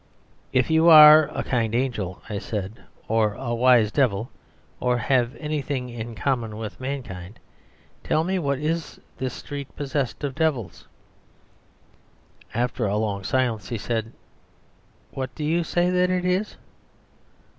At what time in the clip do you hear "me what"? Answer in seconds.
8.23-8.57